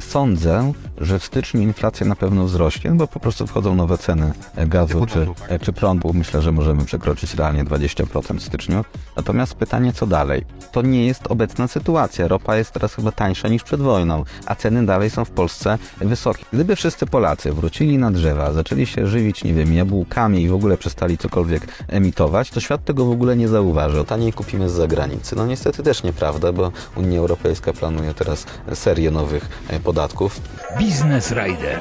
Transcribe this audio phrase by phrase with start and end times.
[0.00, 4.32] Sądzę, że w styczniu inflacja na pewno wzrośnie, bo po prostu wchodzą nowe ceny
[4.66, 5.26] gazu czy,
[5.60, 6.12] czy prądu.
[6.14, 8.84] Myślę, że możemy przekroczyć realnie 20% w styczniu.
[9.16, 10.44] Natomiast pytanie, co dalej?
[10.72, 12.28] To nie jest obecna sytuacja.
[12.28, 16.44] Ropa jest teraz chyba tańsza niż przed wojną, a ceny dalej są w Polsce wysokie.
[16.52, 20.76] Gdyby wszyscy Polacy wrócili na drzewa, zaczęli się żywić, nie wiem, jabłkami i w ogóle
[20.76, 24.00] przestali cokolwiek emitować, to świat tego w ogóle nie zauważy.
[24.00, 25.36] O taniej kupimy z zagranicy.
[25.36, 30.40] No niestety też nieprawda, bo Unia Europejska planuje teraz serię nowych e, podatków.
[30.78, 31.78] Biznes Rider.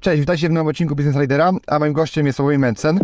[0.00, 3.00] Cześć, witajcie w nowym odcinku Business Ridera, a moim gościem jest Sławomir Mencen.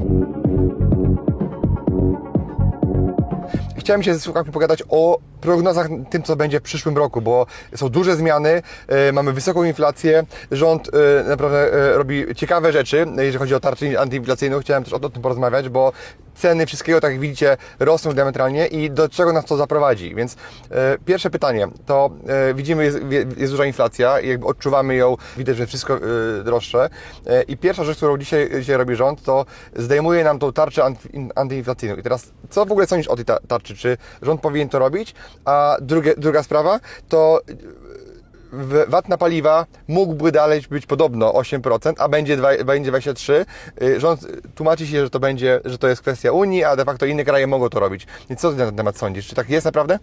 [3.87, 7.89] Chciałem się ze słuchaczami pogadać o prognozach tym, co będzie w przyszłym roku, bo są
[7.89, 13.55] duże zmiany, e, mamy wysoką inflację, rząd e, naprawdę e, robi ciekawe rzeczy, jeżeli chodzi
[13.55, 14.61] o tarczę antyinflacyjną.
[14.61, 15.93] Chciałem też o, tym porozmawiać, bo
[16.35, 20.15] ceny wszystkiego, tak jak widzicie, rosną diametralnie i do czego nas to zaprowadzi.
[20.15, 20.37] Więc
[21.05, 22.11] pierwsze pytanie, to
[22.55, 22.99] widzimy, jest,
[23.37, 25.99] jest duża inflacja jakby odczuwamy ją, widać, że wszystko
[26.45, 26.89] droższe.
[27.49, 31.97] I pierwsza rzecz, którą dzisiaj, dzisiaj robi rząd, to zdejmuje nam tą tarczę anty, antyinflacyjną.
[31.97, 33.76] I teraz, co w ogóle sądzisz o tej ta- tarczy?
[33.77, 35.15] Czy rząd powinien to robić?
[35.45, 37.41] A drugie, druga sprawa, to
[38.89, 43.45] VAT na paliwa mógłby dalej być podobno 8%, a będzie, dwa- będzie 23%.
[43.83, 47.07] Y, Rząd tłumaczy się, że to będzie, że to jest kwestia Unii, a de facto
[47.07, 48.07] inne kraje mogą to robić.
[48.31, 49.27] Więc co ty na ten temat sądzisz?
[49.29, 49.99] Czy tak jest naprawdę?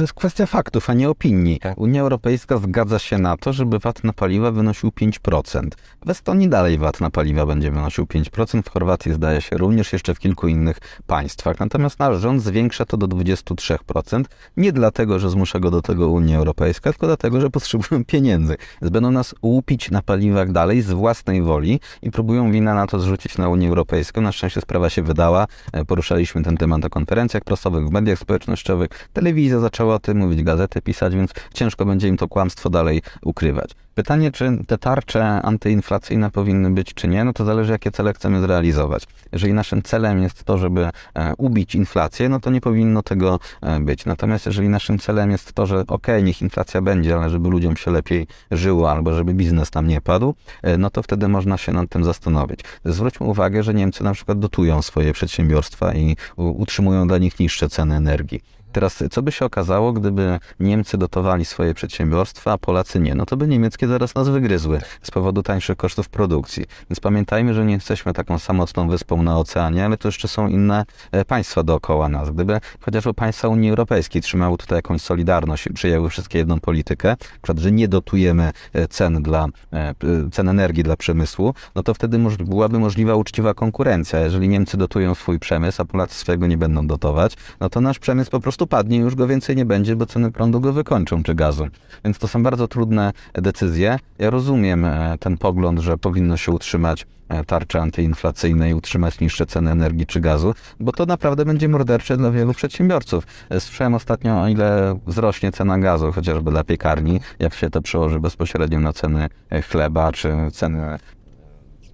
[0.00, 1.60] To jest kwestia faktów, a nie opinii.
[1.76, 5.68] Unia Europejska zgadza się na to, żeby VAT na paliwa wynosił 5%.
[6.06, 10.14] W Estonii dalej VAT na paliwa będzie wynosił 5%, w Chorwacji zdaje się również, jeszcze
[10.14, 11.60] w kilku innych państwach.
[11.60, 14.24] Natomiast nasz rząd zwiększa to do 23%,
[14.56, 18.56] nie dlatego, że zmusza go do tego Unia Europejska, tylko dlatego, że potrzebują pieniędzy.
[18.82, 23.38] Będą nas łupić na paliwach dalej z własnej woli i próbują winę na to zrzucić
[23.38, 24.20] na Unię Europejską.
[24.20, 25.46] Na szczęście sprawa się wydała.
[25.72, 28.88] E, Poruszaliśmy ten temat na konferencjach prasowych, w mediach społecznościowych.
[29.12, 33.70] Telewizja zaczęła o tym mówić, gazety pisać, więc ciężko będzie im to kłamstwo dalej ukrywać.
[33.94, 38.40] Pytanie, czy te tarcze antyinflacyjne powinny być, czy nie, no to zależy, jakie cele chcemy
[38.40, 39.04] zrealizować.
[39.32, 43.80] Jeżeli naszym celem jest to, żeby e, ubić inflację, no to nie powinno tego e,
[43.80, 44.06] być.
[44.06, 47.90] Natomiast jeżeli naszym celem jest to, że okej, niech inflacja będzie, ale żeby ludziom się
[47.90, 51.90] lepiej żyło, albo żeby biznes tam nie padł, e, no to wtedy można się nad
[51.90, 52.60] tym zastanowić.
[52.84, 57.94] Zwróćmy uwagę, że Niemcy na przykład dotują swoje przedsiębiorstwa i utrzymują dla nich niższe ceny
[57.94, 58.40] energii.
[58.72, 63.14] Teraz, co by się okazało, gdyby Niemcy dotowali swoje przedsiębiorstwa, a Polacy nie?
[63.14, 66.64] No to by niemieckie zaraz nas wygryzły z powodu tańszych kosztów produkcji.
[66.90, 70.84] Więc pamiętajmy, że nie jesteśmy taką samotną wyspą na oceanie, ale to jeszcze są inne
[71.12, 72.30] e, państwa dookoła nas.
[72.30, 77.58] Gdyby chociażby państwa Unii Europejskiej trzymały tutaj jakąś solidarność i przyjęły wszystkie jedną politykę, przykład,
[77.58, 79.94] że nie dotujemy e, cen dla e,
[80.32, 84.20] cen energii dla przemysłu, no to wtedy byłaby możliwa uczciwa konkurencja.
[84.20, 88.30] Jeżeli Niemcy dotują swój przemysł, a Polacy swojego nie będą dotować, no to nasz przemysł
[88.30, 91.34] po prostu padnie i już go więcej nie będzie, bo ceny prądu go wykończą czy
[91.34, 91.66] gazu.
[92.04, 93.98] Więc to są bardzo trudne decyzje.
[94.18, 99.46] Ja rozumiem e, ten pogląd, że powinno się utrzymać e, tarcze antyinflacyjne i utrzymać niższe
[99.46, 103.26] ceny energii czy gazu, bo to naprawdę będzie mordercze dla wielu przedsiębiorców.
[103.50, 108.20] E, Słyszałem ostatnio, o ile wzrośnie cena gazu, chociażby dla piekarni, jak się to przełoży
[108.20, 109.28] bezpośrednio na ceny
[109.70, 110.98] chleba czy ceny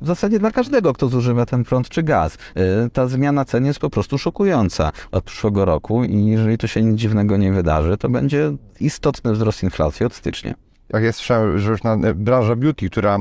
[0.01, 2.35] w zasadzie dla każdego, kto zużywa ten prąd czy gaz.
[2.35, 6.83] Y, Ta zmiana cen jest po prostu szokująca od przyszłego roku i jeżeli tu się
[6.83, 10.55] nic dziwnego nie wydarzy, to będzie istotny wzrost inflacji od stycznia.
[10.93, 13.21] Jak jest, że już na e, branża beauty, która e,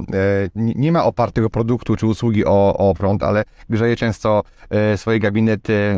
[0.55, 5.95] nie ma opartego produktu czy usługi o, o prąd, ale grzeje często e, swoje gabinety,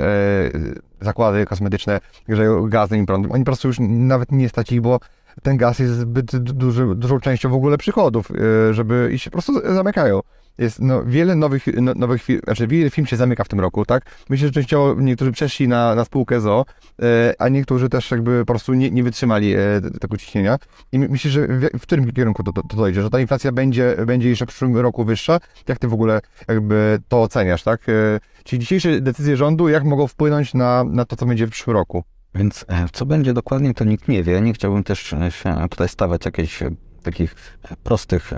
[1.01, 3.31] zakłady kosmetyczne, grzeją gazem i prądem.
[3.31, 4.99] Oni po prostu już nawet nie stać ich, bo
[5.43, 8.31] ten gaz jest zbyt duży, dużą częścią w ogóle przychodów,
[8.71, 10.19] żeby i się po prostu zamykają.
[10.57, 13.85] Jest no, wiele nowych, no, nowych firm, znaczy wiele firm się zamyka w tym roku,
[13.85, 14.03] tak?
[14.29, 16.65] Myślę, że częściowo niektórzy przeszli na, na spółkę ZO,
[17.01, 19.59] e, a niektórzy też jakby po prostu nie, nie wytrzymali e,
[20.01, 20.57] tego ciśnienia.
[20.91, 23.01] I my- myślę, że w, w którym kierunku to, to, to dojdzie?
[23.01, 25.39] Że ta inflacja będzie, będzie jeszcze w przyszłym roku wyższa?
[25.67, 27.89] Jak ty w ogóle jakby to oceniasz, tak?
[27.89, 31.75] E, czyli dzisiejsze decyzje rządu, jak mogą wpłynąć na, na to, co będzie w przyszłym
[31.75, 32.03] roku?
[32.35, 34.41] Więc e, co będzie dokładnie, to nikt nie wie.
[34.41, 36.69] Nie chciałbym też e, tutaj stawiać jakichś e,
[37.03, 37.35] takich
[37.83, 38.33] prostych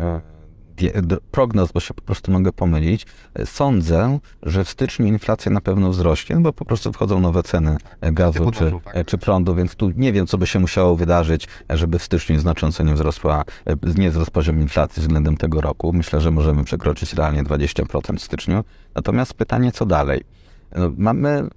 [1.31, 3.05] prognoz, bo się po prostu mogę pomylić.
[3.45, 8.11] Sądzę, że w styczniu inflacja na pewno wzrośnie, bo po prostu wchodzą nowe ceny e,
[8.11, 8.95] gazu czy, prądu, tak.
[8.95, 12.39] e, czy prądu, więc tu nie wiem, co by się musiało wydarzyć, żeby w styczniu
[12.39, 15.93] znacząco nie wzrosła, e, nie wzrósł poziom inflacji względem tego roku.
[15.93, 18.63] Myślę, że możemy przekroczyć realnie 20% w styczniu.
[18.95, 20.23] Natomiast pytanie, co dalej?
[20.75, 21.47] No, Mamy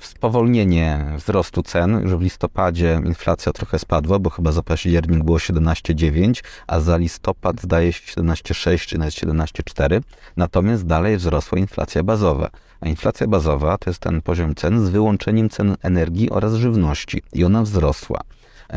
[0.00, 2.00] spowolnienie wzrostu cen.
[2.02, 7.62] Już w listopadzie inflacja trochę spadła, bo chyba za październik było 17,9, a za listopad
[7.62, 10.00] zdaje się 17,6 czy nawet 17,4.
[10.36, 12.50] Natomiast dalej wzrosła inflacja bazowa.
[12.80, 17.22] A inflacja bazowa to jest ten poziom cen z wyłączeniem cen energii oraz żywności.
[17.32, 18.20] I ona wzrosła.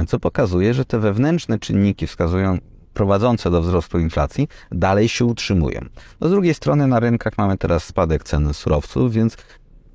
[0.08, 2.58] co pokazuje, że te wewnętrzne czynniki wskazują
[2.94, 5.86] prowadzące do wzrostu inflacji dalej się utrzymują.
[6.22, 9.38] No z drugiej strony na rynkach mamy teraz spadek cen surowców, więc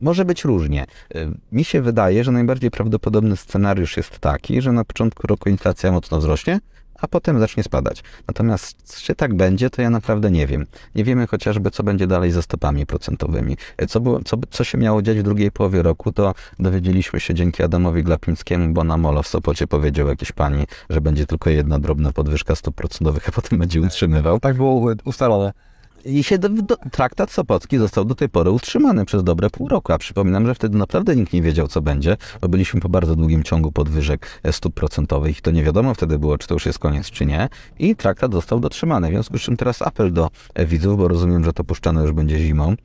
[0.00, 0.86] może być różnie.
[1.16, 5.92] Y, mi się wydaje, że najbardziej prawdopodobny scenariusz jest taki, że na początku roku inflacja
[5.92, 6.60] mocno wzrośnie,
[7.00, 8.02] a potem zacznie spadać.
[8.28, 10.66] Natomiast czy tak będzie, to ja naprawdę nie wiem.
[10.94, 13.56] Nie wiemy chociażby, co będzie dalej ze stopami procentowymi.
[13.88, 17.62] Co, było, co, co się miało dziać w drugiej połowie roku, to dowiedzieliśmy się dzięki
[17.62, 22.12] Adamowi Glapińskiemu, bo na Molo w Sopocie powiedział jakiś pani, że będzie tylko jedna drobna
[22.12, 24.40] podwyżka stóp procentowych, a potem będzie utrzymywał.
[24.40, 25.52] Tak było ustalone.
[26.06, 29.92] I się do, do, traktat Sopocki został do tej pory utrzymany przez dobre pół roku,
[29.92, 33.42] a przypominam, że wtedy naprawdę nikt nie wiedział, co będzie, bo byliśmy po bardzo długim
[33.42, 37.10] ciągu podwyżek stóp procentowych i to nie wiadomo wtedy było, czy to już jest koniec,
[37.10, 37.48] czy nie.
[37.78, 39.08] I traktat został dotrzymany.
[39.08, 40.30] W związku z czym teraz apel do
[40.66, 42.76] widzów, bo rozumiem, że to puszczane już będzie zimą, E,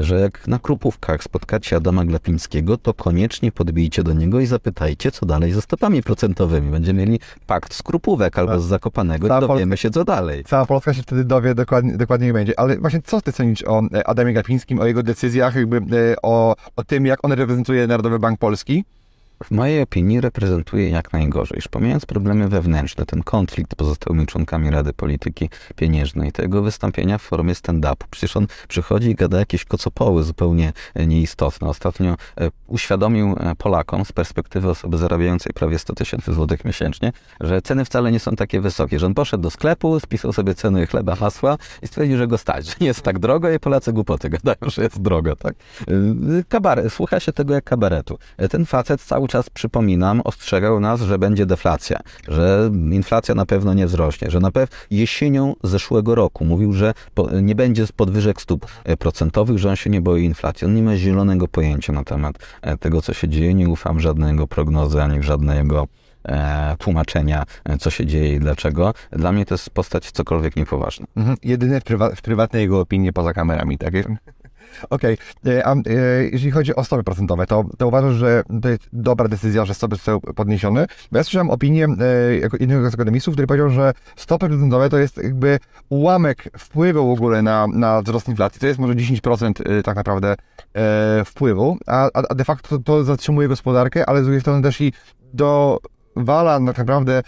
[0.00, 5.26] że jak na Krupówkach spotkacie Adama Glapińskiego, to koniecznie podbijcie do niego i zapytajcie, co
[5.26, 6.70] dalej ze stopami procentowymi.
[6.70, 10.44] Będziemy mieli pakt z Krupówek albo z Zakopanego i dowiemy się, co dalej.
[10.44, 12.58] Cała Polska się wtedy dowie, dokładnie, dokładnie będzie.
[12.60, 16.56] Ale właśnie co ty cenisz o e, Adamie Glapińskim, o jego decyzjach, jakby e, o,
[16.76, 18.84] o tym, jak on reprezentuje Narodowy Bank Polski?
[19.44, 21.56] W mojej opinii reprezentuje jak najgorzej.
[21.56, 27.54] Już pomijając problemy wewnętrzne, ten konflikt pozostałymi członkami Rady Polityki Pieniężnej, tego wystąpienia w formie
[27.54, 28.04] stand-upu.
[28.10, 31.68] Przecież on przychodzi i gada jakieś kocopoły zupełnie e, nieistotne.
[31.68, 37.62] Ostatnio e, uświadomił e, Polakom z perspektywy osoby zarabiającej prawie 100 tysięcy złotych miesięcznie, że
[37.62, 41.16] ceny wcale nie są takie wysokie, że on poszedł do sklepu, spisał sobie ceny chleba,
[41.20, 44.70] masła i stwierdził, że go stać, że nie jest tak drogo i Polacy głupoty gadają,
[44.70, 45.54] że jest drogo, tak?
[46.48, 48.18] Kabaret, słucha się tego jak kabaretu.
[48.50, 51.98] Ten facet cały czas, przypominam, ostrzegał nas, że będzie deflacja,
[52.28, 56.94] że inflacja na pewno nie wzrośnie, że na pewno jesienią zeszłego roku mówił, że
[57.42, 60.66] nie będzie podwyżek stóp e, procentowych, że on się nie boi inflacji.
[60.66, 63.54] On nie ma zielonego pojęcia na temat e, tego, co się dzieje.
[63.54, 65.88] Nie ufam żadnego prognozy, ani żadnego
[66.24, 67.44] e, tłumaczenia,
[67.80, 68.94] co się dzieje i dlaczego.
[69.10, 71.06] Dla mnie to jest postać cokolwiek niepoważna.
[71.16, 71.36] Mhm.
[71.42, 73.94] Jedyne w, prywa- w prywatnej jego opinii poza kamerami, tak?
[74.90, 75.52] Okej, okay.
[75.52, 79.64] E, e, jeżeli chodzi o stopy procentowe, to, to uważasz, że to jest dobra decyzja,
[79.64, 80.86] że stopy zostały podniesione?
[81.12, 85.16] Bo ja słyszałem opinię e, jednego z akademistów, który powiedział, że stopy procentowe to jest
[85.16, 88.60] jakby ułamek wpływu w ogóle na, na wzrost inflacji.
[88.60, 90.34] To jest może 10% tak naprawdę
[91.24, 94.92] wpływu, a, a de facto to, zatrzymuje gospodarkę, ale z drugiej strony też i
[95.34, 95.78] do
[96.16, 97.22] wala tak naprawdę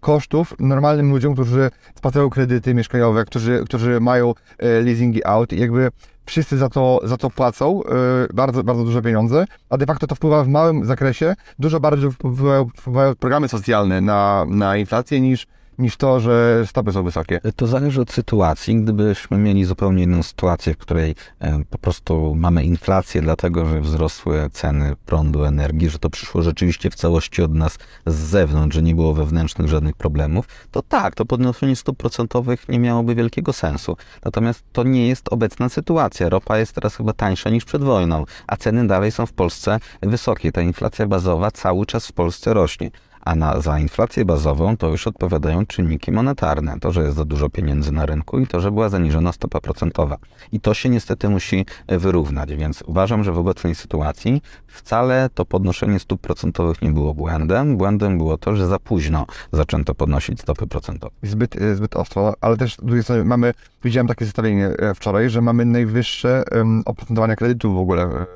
[0.00, 5.90] kosztów normalnym ludziom, którzy spłacają kredyty mieszkaniowe, którzy, którzy mają leasingi out jakby
[6.26, 10.14] wszyscy za to, za to płacą yy, bardzo, bardzo duże pieniądze, a de facto to
[10.14, 15.46] wpływa w małym zakresie, dużo bardziej wpływają, wpływają programy socjalne na, na inflację niż
[15.78, 17.40] niż to, że stopy są wysokie.
[17.56, 18.76] To zależy od sytuacji.
[18.76, 24.50] Gdybyśmy mieli zupełnie inną sytuację, w której e, po prostu mamy inflację, dlatego że wzrosły
[24.52, 28.94] ceny prądu, energii, że to przyszło rzeczywiście w całości od nas z zewnątrz, że nie
[28.94, 33.96] było wewnętrznych żadnych problemów, to tak, to podnoszenie stóp procentowych nie miałoby wielkiego sensu.
[34.24, 36.28] Natomiast to nie jest obecna sytuacja.
[36.28, 40.52] Ropa jest teraz chyba tańsza niż przed wojną, a ceny dalej są w Polsce wysokie.
[40.52, 42.90] Ta inflacja bazowa cały czas w Polsce rośnie
[43.24, 46.80] a na, za inflację bazową to już odpowiadają czynniki monetarne.
[46.80, 50.16] To, że jest za dużo pieniędzy na rynku i to, że była zaniżona stopa procentowa.
[50.52, 55.98] I to się niestety musi wyrównać, więc uważam, że w obecnej sytuacji wcale to podnoszenie
[55.98, 57.76] stóp procentowych nie było błędem.
[57.76, 61.14] Błędem było to, że za późno zaczęto podnosić stopy procentowe.
[61.22, 62.76] Zbyt, e, zbyt ostro, ale też
[63.24, 63.54] mamy,
[63.84, 68.26] widziałem takie zestawienie e, wczoraj, że mamy najwyższe um, oprocentowanie kredytów w ogóle e,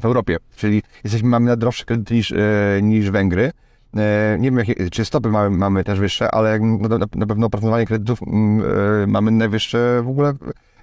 [0.00, 2.34] w Europie, czyli jesteśmy, mamy najdroższe kredyty niż,
[2.82, 3.52] niż Węgry.
[3.96, 7.86] E, nie wiem, jakie, czy stopy mamy, mamy też wyższe, ale na, na pewno oprocentowanie
[7.86, 8.66] kredytów mm,
[9.02, 10.34] e, mamy najwyższe w ogóle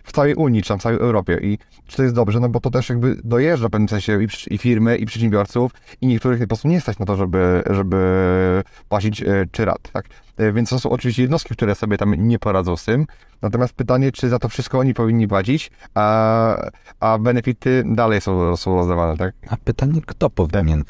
[0.06, 1.40] w całej Unii, czy tam w całej Europie.
[1.42, 1.58] I
[1.88, 2.40] czy to jest dobrze?
[2.40, 5.72] No bo to też jakby dojeżdża w pewnym sensie i, i firmy, i przedsiębiorców,
[6.02, 10.06] i niektórych po prostu nie stać na to, żeby, żeby płacić e, czy rat, tak?
[10.54, 13.06] Więc to są oczywiście jednostki, które sobie tam nie poradzą z tym.
[13.42, 16.70] Natomiast pytanie, czy za to wszystko oni powinni płacić, a,
[17.00, 19.36] a benefity dalej są, są rozdawane, tak?
[19.50, 20.84] A pytanie, kto powinien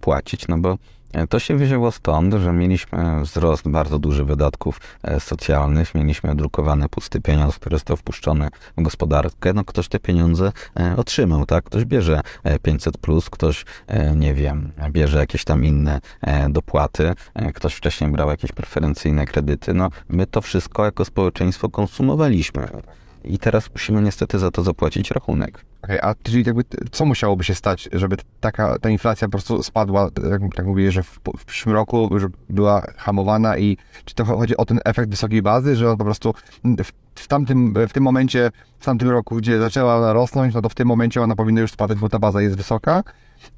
[0.00, 0.48] płacić?
[0.48, 0.78] No bo
[1.28, 7.20] to się wzięło stąd, że mieliśmy wzrost bardzo duży wydatków e, socjalnych, mieliśmy drukowane pusty
[7.20, 9.52] pieniądz, który został wpuszczony w gospodarkę.
[9.52, 11.64] No ktoś te pieniądze e, otrzymał, tak?
[11.64, 12.20] Ktoś bierze
[12.62, 13.64] 500 e, plus, ktoś,
[14.16, 16.00] nie wiem, bierze jakieś tam inne
[16.50, 17.14] dopłaty,
[17.54, 19.74] ktoś wcześniej brał jakieś preferencyjne kredyty.
[19.74, 22.68] No my to wszystko jako społeczeństwo konsumowaliśmy.
[23.24, 25.64] I teraz musimy niestety za to zapłacić rachunek.
[25.82, 30.10] Okay, a czyli jakby co musiałoby się stać, żeby taka ta inflacja po prostu spadła,
[30.30, 32.10] jak, tak mówię, że w, w przyszłym roku
[32.50, 36.34] była hamowana i czy to chodzi o ten efekt wysokiej bazy, że on po prostu
[36.64, 40.68] w, w tamtym, w tym momencie, w tamtym roku, gdzie zaczęła ona rosnąć, no to
[40.68, 43.02] w tym momencie ona powinna już spadać, bo ta baza jest wysoka,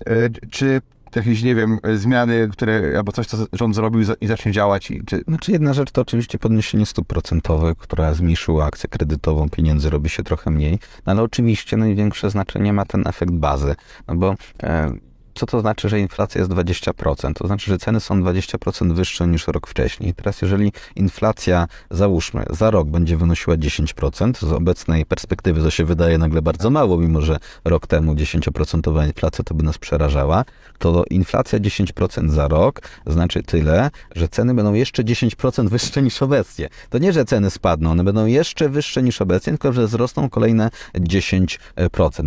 [0.06, 0.80] e, czy
[1.16, 4.90] jakieś, nie wiem, zmiany, które, albo coś, co rząd zrobił i zacznie działać?
[4.90, 5.22] I, czy...
[5.28, 10.22] Znaczy jedna rzecz to oczywiście podniesienie stóp procentowych, która zmniejszyła akcję kredytową, pieniędzy robi się
[10.22, 13.74] trochę mniej, no ale oczywiście największe znaczenie ma ten efekt bazy,
[14.08, 14.92] no bo e,
[15.38, 17.32] co to znaczy, że inflacja jest 20%?
[17.34, 20.14] To znaczy, że ceny są 20% wyższe niż rok wcześniej.
[20.14, 26.18] Teraz, jeżeli inflacja, załóżmy, za rok będzie wynosiła 10%, z obecnej perspektywy to się wydaje
[26.18, 30.44] nagle bardzo mało, mimo że rok temu 10% inflacja to by nas przerażała,
[30.78, 36.68] to inflacja 10% za rok znaczy tyle, że ceny będą jeszcze 10% wyższe niż obecnie.
[36.90, 40.70] To nie, że ceny spadną, one będą jeszcze wyższe niż obecnie, tylko że wzrosną kolejne
[40.94, 41.58] 10%.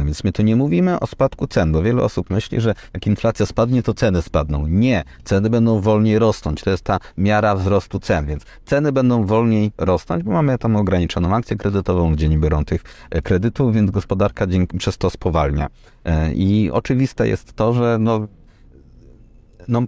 [0.06, 3.46] Więc my tu nie mówimy o spadku cen, bo wiele osób myśli, że jak inflacja
[3.46, 4.68] spadnie, to ceny spadną.
[4.68, 6.62] Nie, ceny będą wolniej rosnąć.
[6.62, 11.36] To jest ta miara wzrostu cen, więc ceny będą wolniej rosnąć, bo mamy tam ograniczoną
[11.36, 15.68] akcję kredytową, gdzie nie biorą tych e, kredytów, więc gospodarka dzięki, przez to spowalnia.
[16.06, 18.28] E, I oczywiste jest to, że no,
[19.68, 19.82] no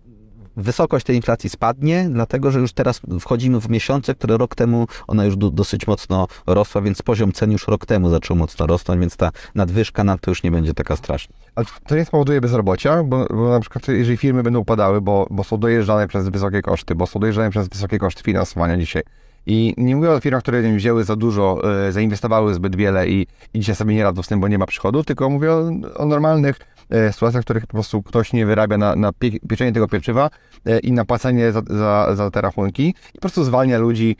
[0.57, 5.25] wysokość tej inflacji spadnie, dlatego że już teraz wchodzimy w miesiące, które rok temu ona
[5.25, 9.31] już dosyć mocno rosła, więc poziom cen już rok temu zaczął mocno rosnąć, więc ta
[9.55, 11.35] nadwyżka nam to już nie będzie taka straszna.
[11.55, 15.43] Ale to nie spowoduje bezrobocia, bo, bo na przykład jeżeli firmy będą upadały, bo, bo
[15.43, 19.03] są dojeżdżane przez wysokie koszty, bo są dojeżdżane przez wysokie koszty finansowania dzisiaj,
[19.45, 23.59] i nie mówię o firmach, które wzięły za dużo, e, zainwestowały zbyt wiele i, i
[23.59, 26.59] dzisiaj sobie nie radzą z tym, bo nie ma przychodu, tylko mówię o, o normalnych
[27.11, 30.29] sytuacjach, w których po prostu ktoś nie wyrabia na, na pie, pieczenie tego pieczywa
[30.65, 34.15] e, i na płacenie za, za, za te rachunki i po prostu zwalnia ludzi.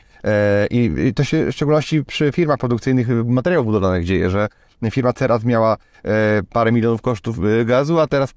[0.70, 4.48] I, I to się w szczególności przy firmach produkcyjnych materiałów budowlanych dzieje, że
[4.90, 5.76] firma teraz miała
[6.52, 8.34] parę milionów kosztów gazu, a teraz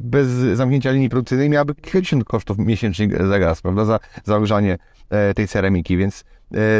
[0.00, 4.78] bez zamknięcia linii produkcyjnej miałaby kilkadziesiąt kosztów miesięcznych za gaz, prawda, za, za ogrzanie
[5.10, 6.24] E, tej ceramiki, więc e,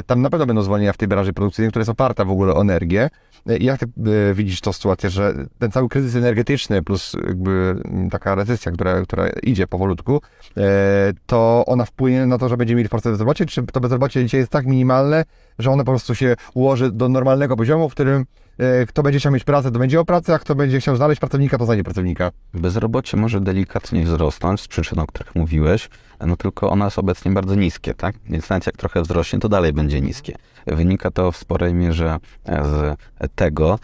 [0.07, 2.61] tam na pewno będą zwolnienia w tej branży produkcyjnej, która jest oparta w ogóle o
[2.61, 3.11] energię.
[3.47, 3.87] E, jak ty
[4.35, 7.77] widzisz tą sytuację, że ten cały kryzys energetyczny plus jakby
[8.11, 10.21] taka recesja, która, która idzie powolutku,
[11.27, 14.41] to ona wpłynie na to, że będziemy mieli w Polsce bezrobocie, czy to bezrobocie dzisiaj
[14.41, 15.25] jest tak minimalne,
[15.59, 18.25] że ono po prostu się ułoży do normalnego poziomu, w którym
[18.89, 21.59] kto będzie chciał mieć pracę, to będzie o pracę, a kto będzie chciał znaleźć pracownika,
[21.59, 22.31] to znajdzie pracownika.
[22.55, 25.89] Bezrobocie może delikatnie wzrosnąć z przyczyn, o których mówiłeś,
[26.21, 28.17] no tylko ono jest obecnie bardzo niskie, tak?
[28.27, 30.37] Więc nawet jak trochę wzrośnie, to dalej będzie niskie.
[30.67, 32.99] Wynika to w sporej mierze z
[33.35, 33.79] tego,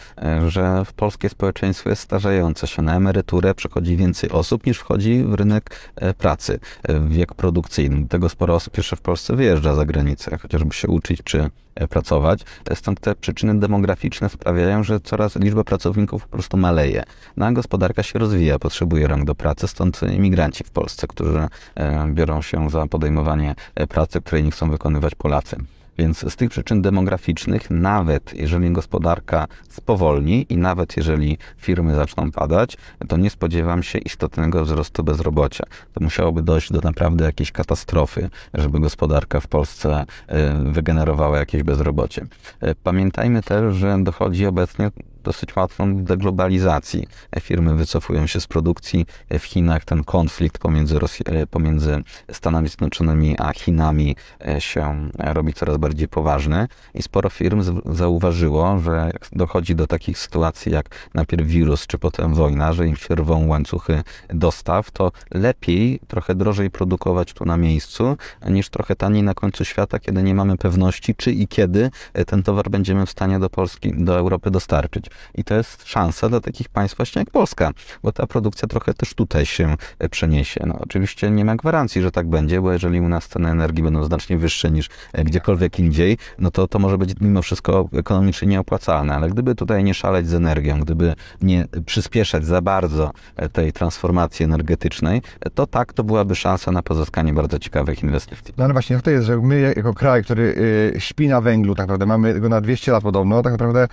[0.48, 2.82] że w polskie społeczeństwo jest starzejące się.
[2.82, 8.08] Na emeryturę przychodzi więcej osób niż wchodzi w rynek e, pracy, w wiek produkcyjny.
[8.08, 12.44] Tego sporo osób jeszcze w Polsce wyjeżdża za granicę, chociażby się uczyć czy e, pracować.
[12.74, 17.02] Stąd te przyczyny demograficzne sprawiają, że coraz liczba pracowników po prostu maleje.
[17.36, 22.06] No a gospodarka się rozwija, potrzebuje rąk do pracy, stąd imigranci w Polsce, którzy e,
[22.20, 23.54] biorą się za podejmowanie
[23.88, 25.56] pracy, której nie chcą wykonywać Polacy.
[25.98, 32.76] Więc z tych przyczyn demograficznych, nawet jeżeli gospodarka spowolni i nawet jeżeli firmy zaczną padać,
[33.08, 35.64] to nie spodziewam się istotnego wzrostu bezrobocia.
[35.94, 42.26] To musiałoby dojść do naprawdę jakiejś katastrofy, żeby gospodarka w Polsce e, wygenerowała jakieś bezrobocie.
[42.60, 44.90] E, pamiętajmy też, że dochodzi obecnie
[45.22, 47.06] dosyć łatwą deglobalizacji.
[47.40, 49.06] Firmy wycofują się z produkcji
[49.38, 49.84] w Chinach.
[49.84, 56.08] Ten konflikt pomiędzy, Rosji, e, pomiędzy Stanami Zjednoczonymi a Chinami e, się robi coraz bardziej
[56.08, 62.34] poważny i sporo firm zauważyło, że dochodzi do takich sytuacji jak najpierw wirus, czy potem
[62.34, 68.16] wojna, że im się rwą łańcuchy dostaw, to lepiej trochę drożej produkować tu na miejscu,
[68.48, 71.90] niż trochę taniej na końcu świata, kiedy nie mamy pewności, czy i kiedy
[72.26, 75.09] ten towar będziemy w stanie do Polski, do Europy dostarczyć.
[75.34, 77.70] I to jest szansa dla takich państw właśnie jak Polska,
[78.02, 80.60] bo ta produkcja trochę też tutaj się e, przeniesie.
[80.66, 84.04] No, oczywiście nie ma gwarancji, że tak będzie, bo jeżeli u nas ceny energii będą
[84.04, 89.14] znacznie wyższe niż e, gdziekolwiek indziej, no to to może być mimo wszystko ekonomicznie nieopłacalne,
[89.14, 94.44] ale gdyby tutaj nie szaleć z energią, gdyby nie przyspieszać za bardzo e, tej transformacji
[94.44, 95.22] energetycznej,
[95.54, 98.54] to tak, to byłaby szansa na pozyskanie bardzo ciekawych inwestycji.
[98.56, 100.54] No ale właśnie, jak to jest, że my jako kraj, który
[100.98, 103.88] śpi na węglu, tak naprawdę mamy go na 200 lat podobno, tak naprawdę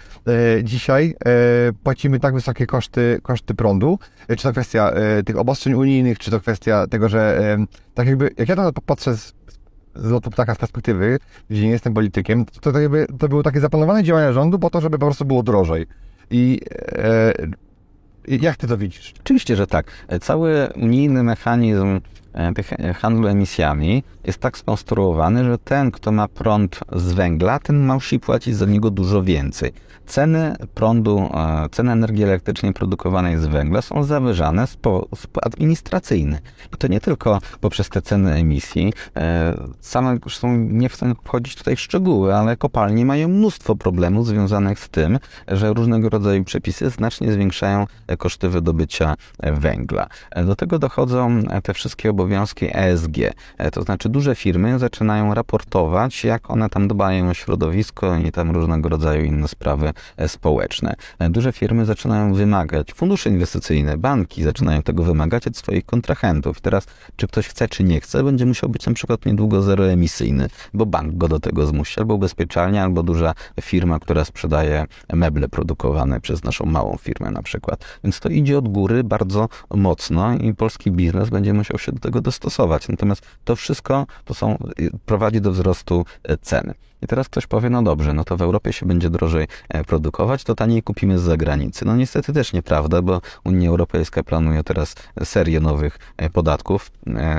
[0.63, 5.73] dzisiaj e, płacimy tak wysokie koszty, koszty prądu, e, czy to kwestia e, tych obostrzeń
[5.73, 7.57] unijnych, czy to kwestia tego, że
[7.93, 9.33] tak jakby, jak ja to patrzę z,
[9.95, 13.59] z lotu ptaka z perspektywy, gdzie nie jestem politykiem, to, to, jakby, to było takie
[13.59, 15.85] zaplanowane działania rządu po to, żeby po prostu było drożej.
[16.31, 16.61] I
[18.27, 19.13] jak ty to widzisz?
[19.19, 19.91] Oczywiście, że tak.
[20.21, 21.99] Cały unijny mechanizm
[22.55, 27.87] tych e, handlu emisjami jest tak skonstruowany, że ten, kto ma prąd z węgla, ten
[27.87, 29.71] musi płacić za niego dużo więcej.
[30.05, 36.39] Ceny prądu, e, ceny energii elektrycznej produkowanej z węgla są zawyżane w sposób administracyjny.
[36.73, 38.93] I to nie tylko poprzez te ceny emisji.
[39.79, 44.79] Same już są, nie chcę wchodzić tutaj w szczegóły, ale kopalnie mają mnóstwo problemów związanych
[44.79, 47.85] z tym, że różnego rodzaju przepisy znacznie zwiększają
[48.17, 50.07] koszty wydobycia węgla.
[50.45, 52.26] Do tego dochodzą te wszystkie obowiązki
[52.73, 53.17] ESG,
[53.71, 58.89] to znaczy duże firmy zaczynają raportować, jak one tam dbają o środowisko i tam różnego
[58.89, 59.93] rodzaju inne sprawy
[60.27, 60.95] społeczne.
[61.29, 66.61] Duże firmy zaczynają wymagać, fundusze inwestycyjne, banki zaczynają tego wymagać od swoich kontrahentów.
[66.61, 70.85] Teraz, czy ktoś chce, czy nie chce, będzie musiał być na przykład niedługo zeroemisyjny, bo
[70.85, 76.43] bank go do tego zmusi, albo ubezpieczalnia, albo duża firma, która sprzedaje meble produkowane przez
[76.43, 77.85] naszą małą firmę na przykład.
[78.03, 82.16] Więc to idzie od góry bardzo mocno i polski biznes będzie musiał się do tego
[82.21, 82.87] dostosować.
[82.87, 84.57] Natomiast to wszystko to są,
[85.05, 86.73] prowadzi do wzrostu e, ceny.
[87.01, 90.43] I teraz ktoś powie, no dobrze, no to w Europie się będzie drożej e, produkować,
[90.43, 91.85] to taniej kupimy z zagranicy.
[91.85, 96.91] No niestety też nieprawda, bo Unia Europejska planuje teraz serię nowych e, podatków.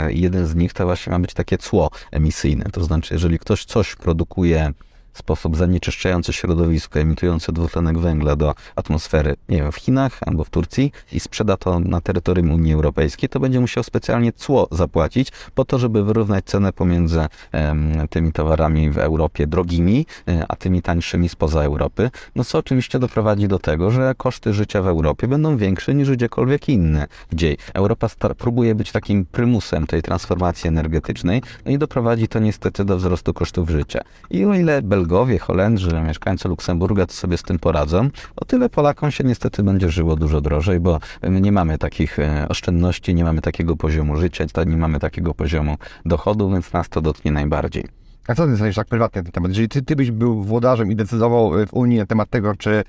[0.08, 2.64] Jeden z nich to właśnie ma być takie cło emisyjne.
[2.72, 4.72] To znaczy, jeżeli ktoś coś produkuje
[5.18, 10.92] sposób zanieczyszczający środowisko, emitujący dwutlenek węgla do atmosfery, nie wiem, w Chinach albo w Turcji
[11.12, 15.78] i sprzeda to na terytorium Unii Europejskiej, to będzie musiał specjalnie cło zapłacić po to,
[15.78, 21.62] żeby wyrównać cenę pomiędzy um, tymi towarami w Europie drogimi, e, a tymi tańszymi spoza
[21.62, 26.10] Europy, no co oczywiście doprowadzi do tego, że koszty życia w Europie będą większe niż
[26.10, 27.06] gdziekolwiek inny.
[27.30, 28.08] Gdzie Europa
[28.38, 33.70] próbuje być takim prymusem tej transformacji energetycznej, no i doprowadzi to niestety do wzrostu kosztów
[33.70, 34.00] życia.
[34.30, 38.68] I o ile Belgia Belgowie, Holendrzy, mieszkańcy Luksemburga to sobie z tym poradzą, o tyle
[38.68, 40.98] Polakom się niestety będzie żyło dużo drożej, bo
[41.30, 46.50] nie mamy takich e, oszczędności, nie mamy takiego poziomu życia, nie mamy takiego poziomu dochodu,
[46.50, 47.84] więc nas to dotknie najbardziej.
[48.26, 49.50] A co ty sądzisz tak prywatnie na ten temat?
[49.50, 52.70] Jeżeli ty, ty byś był włodarzem i decydował e, w Unii na temat tego, czy
[52.70, 52.84] e,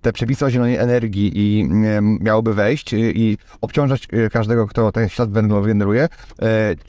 [0.00, 1.68] te przepisy o zielonej energii i
[2.20, 5.30] miałoby wejść i obciążać każdego, kto ten świat
[5.66, 6.08] generuje,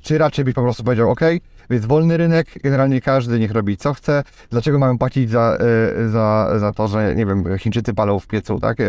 [0.01, 1.21] czy raczej byś po prostu powiedział, ok,
[1.69, 4.23] więc wolny rynek, generalnie każdy niech robi co chce.
[4.49, 8.59] Dlaczego mamy płacić za, e, za, za to, że nie wiem, Chińczycy palą w piecu,
[8.59, 8.85] tak, e,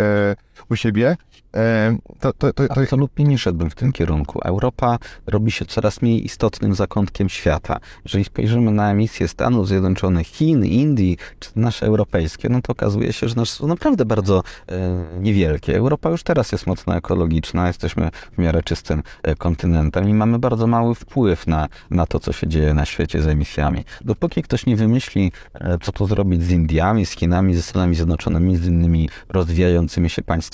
[0.71, 1.17] u siebie?
[1.57, 2.83] E, to, to, to, to...
[2.83, 4.41] Absolutnie nie szedłbym w tym kierunku.
[4.45, 7.81] Europa robi się coraz mniej istotnym zakątkiem świata.
[8.05, 13.29] Jeżeli spojrzymy na emisje Stanów Zjednoczonych, Chin, Indii, czy nasze europejskie, no to okazuje się,
[13.29, 15.77] że nasze są naprawdę bardzo e, niewielkie.
[15.77, 19.03] Europa już teraz jest mocno ekologiczna, jesteśmy w miarę czystym
[19.39, 23.27] kontynentem i mamy bardzo mały wpływ na, na to, co się dzieje na świecie z
[23.27, 23.85] emisjami.
[24.01, 28.57] Dopóki ktoś nie wymyśli, e, co to zrobić z Indiami, z Chinami, ze Stanami Zjednoczonymi,
[28.57, 30.52] z innymi rozwijającymi się państwami,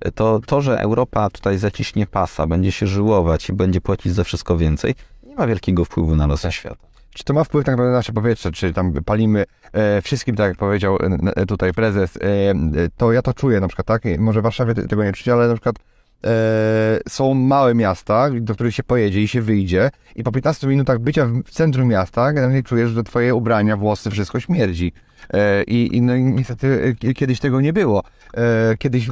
[0.00, 4.24] e, to to, że Europa tutaj zaciśnie pasa, będzie się żyłować i będzie płacić za
[4.24, 4.94] wszystko więcej,
[5.26, 6.88] nie ma wielkiego wpływu na losy świata.
[7.14, 10.48] Czy to ma wpływ tak naprawdę na nasze powietrze, czy tam palimy e, wszystkim, tak
[10.48, 10.98] jak powiedział
[11.36, 12.54] e, tutaj prezes, e,
[12.96, 14.02] to ja to czuję na przykład, tak?
[14.18, 15.76] Może w Warszawie tego nie czuć, ale na przykład
[16.24, 20.98] e, są małe miasta, do których się pojedzie i się wyjdzie i po 15 minutach
[20.98, 24.92] bycia w centrum miasta generalnie czujesz, że twoje ubrania, włosy, wszystko śmierdzi.
[25.34, 28.02] E, I, i no, niestety e, kiedyś tego nie było.
[28.34, 29.08] E, kiedyś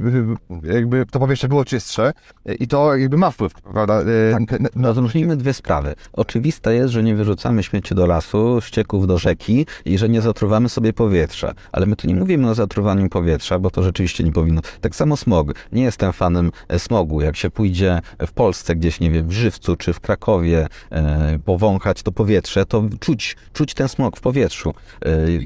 [0.62, 2.12] jakby to powietrze było czystsze
[2.60, 4.02] i to jakby ma wpływ, prawda?
[4.32, 5.94] Tak, rozróżnijmy dwie sprawy.
[6.12, 10.68] Oczywiste jest, że nie wyrzucamy śmieci do lasu, ścieków do rzeki i że nie zatruwamy
[10.68, 11.54] sobie powietrza.
[11.72, 14.60] Ale my tu nie mówimy o zatruwaniu powietrza, bo to rzeczywiście nie powinno.
[14.80, 15.54] Tak samo smog.
[15.72, 17.20] Nie jestem fanem smogu.
[17.20, 20.66] Jak się pójdzie w Polsce gdzieś, nie wiem, w Żywcu czy w Krakowie
[21.44, 24.74] powąchać to powietrze, to czuć, czuć ten smog w powietrzu.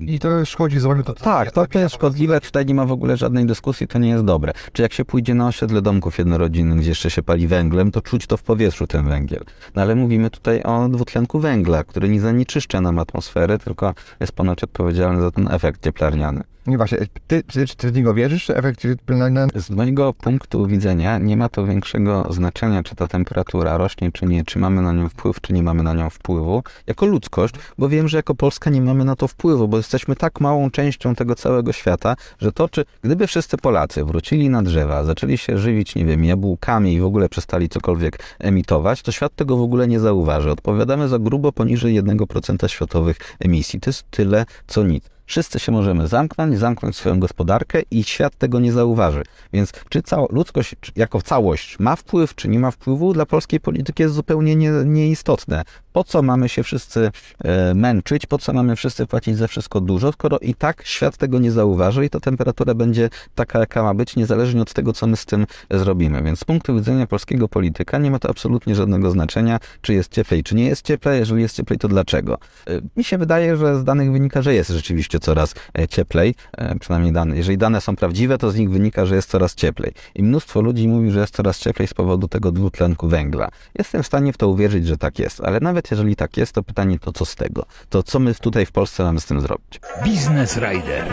[0.01, 1.03] I to szkodzi zdrowiu.
[1.03, 4.09] To, tak, to, to jest szkodliwe, tutaj nie ma w ogóle żadnej dyskusji, to nie
[4.09, 4.53] jest dobre.
[4.73, 8.27] Czy jak się pójdzie na osiedle domków jednorodzinnych, gdzie jeszcze się pali węglem, to czuć
[8.27, 9.45] to w powietrzu ten węgiel.
[9.75, 14.65] No ale mówimy tutaj o dwutlenku węgla, który nie zanieczyszcza nam atmosfery, tylko jest ponoć
[14.65, 16.43] odpowiedzialny za ten efekt cieplarniany.
[16.71, 19.49] Nie właśnie, ty, czy, czy ty w niego wierzysz, efekt cieplarniany?
[19.55, 24.45] Z mojego punktu widzenia nie ma to większego znaczenia, czy ta temperatura rośnie, czy nie,
[24.45, 28.09] czy mamy na nią wpływ, czy nie mamy na nią wpływu, jako ludzkość, bo wiem,
[28.09, 31.73] że jako Polska nie mamy na to wpływu, bo jesteśmy tak małą częścią tego całego
[31.73, 36.25] świata, że to, czy gdyby wszyscy Polacy wrócili na drzewa, zaczęli się żywić, nie wiem,
[36.25, 40.51] jabłkami i w ogóle przestali cokolwiek emitować, to świat tego w ogóle nie zauważy.
[40.51, 43.81] Odpowiadamy za grubo poniżej 1% światowych emisji.
[43.81, 45.05] To jest tyle, co nic.
[45.31, 49.23] Wszyscy się możemy zamknąć, zamknąć swoją gospodarkę i świat tego nie zauważy.
[49.53, 54.03] Więc czy cała ludzkość jako całość ma wpływ, czy nie ma wpływu, dla polskiej polityki
[54.03, 55.63] jest zupełnie nie, nieistotne.
[55.93, 57.11] Po co mamy się wszyscy
[57.45, 61.39] e, męczyć, po co mamy wszyscy płacić za wszystko dużo, skoro i tak świat tego
[61.39, 65.17] nie zauważy i ta temperatura będzie taka, jaka ma być, niezależnie od tego, co my
[65.17, 66.23] z tym zrobimy.
[66.23, 70.43] Więc z punktu widzenia polskiego polityka nie ma to absolutnie żadnego znaczenia, czy jest cieplej,
[70.43, 71.19] czy nie jest cieplej.
[71.19, 72.39] Jeżeli jest cieplej, to dlaczego?
[72.67, 76.35] E, mi się wydaje, że z danych wynika, że jest rzeczywiście coraz e, cieplej,
[76.81, 77.37] przynajmniej dane.
[77.37, 79.93] Jeżeli dane są prawdziwe, to z nich wynika, że jest coraz cieplej.
[80.15, 83.49] I mnóstwo ludzi mówi, że jest coraz cieplej z powodu tego dwutlenku węgla.
[83.79, 86.63] Jestem w stanie w to uwierzyć, że tak jest, ale nawet jeżeli tak jest, to
[86.63, 87.65] pytanie to co z tego?
[87.89, 89.81] To co my tutaj w Polsce mamy z tym zrobić?
[90.05, 91.05] Biznes Rider.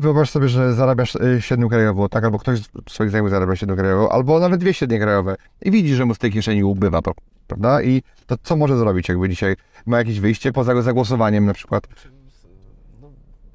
[0.00, 2.24] Wyobraź sobie, że zarabiasz y, średnią krajową, tak?
[2.24, 5.94] Albo ktoś z swoich znajomych zarabia średnią krajową, albo nawet dwie średnie krajowe i widzi,
[5.94, 7.00] że mu z tej kieszeni ubywa,
[7.46, 7.82] prawda?
[7.82, 11.86] I to co może zrobić, jakby dzisiaj ma jakieś wyjście poza zagłosowaniem na przykład?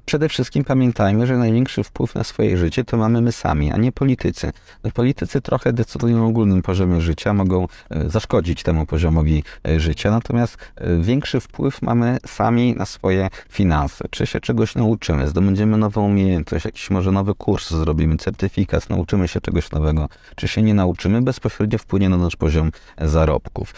[0.08, 3.92] Przede wszystkim pamiętajmy, że największy wpływ na swoje życie to mamy my sami, a nie
[3.92, 4.52] politycy.
[4.84, 10.10] No, politycy trochę decydują o ogólnym poziomie życia, mogą e, zaszkodzić temu poziomowi e, życia,
[10.10, 14.04] natomiast e, większy wpływ mamy sami na swoje finanse.
[14.10, 19.40] Czy się czegoś nauczymy, zdobędziemy nową umiejętność, jakiś może nowy kurs zrobimy, certyfikat, nauczymy się
[19.40, 23.74] czegoś nowego, czy się nie nauczymy, bezpośrednio wpłynie na nasz poziom zarobków.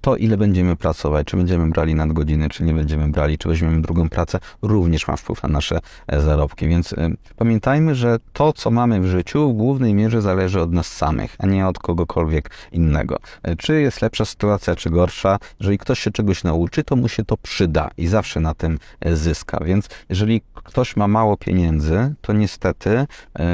[0.00, 4.08] To, ile będziemy pracować, czy będziemy brali nadgodziny, czy nie będziemy brali, czy weźmiemy drugą
[4.08, 5.71] pracę, również ma wpływ na nasze
[6.06, 6.68] e, zarobki.
[6.68, 10.86] Więc e, pamiętajmy, że to, co mamy w życiu, w głównej mierze zależy od nas
[10.86, 13.18] samych, a nie od kogokolwiek innego.
[13.42, 15.38] E, czy jest lepsza sytuacja, czy gorsza?
[15.60, 18.78] Jeżeli ktoś się czegoś nauczy, to mu się to przyda i zawsze na tym
[19.12, 19.64] zyska.
[19.64, 23.06] Więc jeżeli ktoś ma mało pieniędzy, to niestety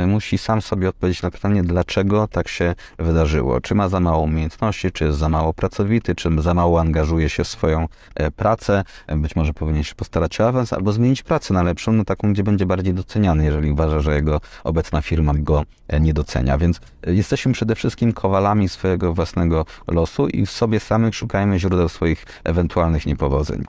[0.06, 3.60] musi sam sobie odpowiedzieć na pytanie, dlaczego tak się wydarzyło.
[3.60, 7.44] Czy ma za mało umiejętności, czy jest za mało pracowity, czy za mało angażuje się
[7.44, 7.88] w swoją
[8.36, 8.84] pracę.
[9.16, 12.42] Być może powinien się postarać o awans albo zmienić pracę na lepszą, no taką, gdzie
[12.42, 16.58] będzie bardziej doceniany, jeżeli uważa, że jego obecna firma go e, nie docenia.
[16.58, 21.88] Więc e, jesteśmy przede wszystkim kowalami swojego własnego losu i w sobie samych szukajmy źródeł
[21.88, 23.64] swoich ewentualnych niepowodzeń.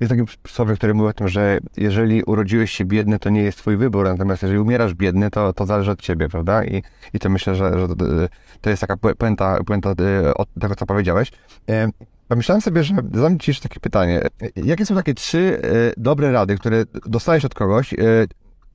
[0.00, 3.58] Jest takie przysłowie, które mówi o tym, że jeżeli urodziłeś się biedny, to nie jest
[3.58, 6.64] twój wybór, natomiast jeżeli umierasz biedny, to, to zależy od ciebie, prawda?
[6.64, 7.88] I, i to myślę, że, że
[8.60, 11.32] to jest taka puenta, puenta e, od tego, co powiedziałeś.
[12.28, 14.22] Pomyślałem sobie, że zadam Ci jeszcze takie pytanie.
[14.56, 17.96] Jakie są takie trzy e, dobre rady, które dostajesz od kogoś e,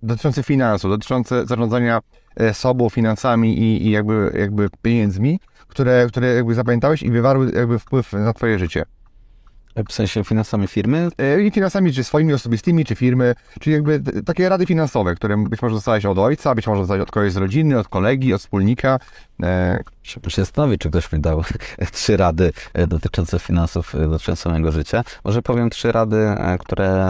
[0.03, 1.99] dotyczące finansów, dotyczące zarządzania
[2.35, 7.79] e, sobą, finansami i, i jakby, jakby pieniędzmi, które, które jakby zapamiętałeś i wywarły jakby
[7.79, 8.83] wpływ na Twoje życie?
[9.89, 11.09] W sensie finansami firmy?
[11.17, 15.61] E, I finansami, czy swoimi osobistymi, czy firmy, czyli jakby takie rady finansowe, które być
[15.61, 18.99] może dostałeś od ojca, być może dostałeś od kogoś z rodziny, od kolegi, od wspólnika.
[19.43, 19.83] E,
[20.23, 21.43] Muszę się zastanowić, czy ktoś mi dał
[21.91, 25.03] trzy rady e, dotyczące finansów, dotyczące mojego życia.
[25.23, 26.27] Może powiem trzy rady,
[26.59, 27.09] które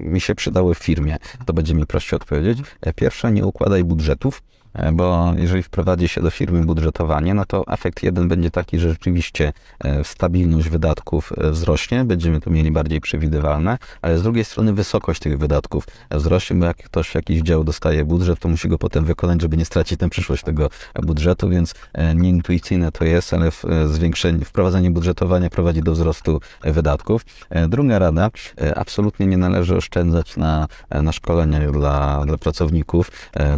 [0.00, 1.16] mi się przydały w firmie.
[1.46, 2.58] To będzie mi prościej odpowiedzieć.
[2.96, 4.42] Pierwsza, nie układaj budżetów.
[4.76, 8.88] E, bo jeżeli wprowadzi się do firmy budżetowanie, no to efekt jeden będzie taki, że
[8.88, 9.52] rzeczywiście
[9.84, 15.20] e, stabilność wydatków e, wzrośnie, będziemy to mieli bardziej przewidywalne, ale z drugiej strony wysokość
[15.20, 19.42] tych wydatków wzrośnie, bo jak ktoś jakiś dział dostaje budżet, to musi go potem wykonać,
[19.42, 20.70] żeby nie stracić na przyszłość tego
[21.02, 21.74] budżetu, więc
[22.14, 23.50] nieintuicyjne to jest, ale
[23.86, 27.22] zwiększenie, wprowadzenie budżetowania prowadzi do wzrostu wydatków.
[27.68, 28.30] Druga rada,
[28.76, 33.10] absolutnie nie należy oszczędzać na, na szkolenia dla, dla pracowników.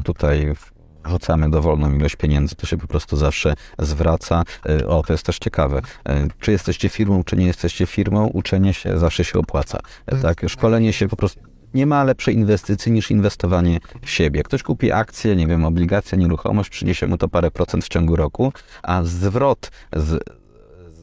[0.05, 0.55] Tutaj
[1.07, 4.43] rzucamy dowolną ilość pieniędzy, to się po prostu zawsze zwraca.
[4.69, 5.81] E, o, to jest też ciekawe.
[6.09, 9.79] E, czy jesteście firmą, czy nie jesteście firmą, uczenie się zawsze się opłaca.
[10.07, 11.41] E, tak, szkolenie się po prostu
[11.75, 14.43] nie ma lepszej inwestycji niż inwestowanie w siebie.
[14.43, 18.53] Ktoś kupi akcję, nie wiem, obligację, nieruchomość, przyniesie mu to parę procent w ciągu roku,
[18.83, 20.38] a zwrot z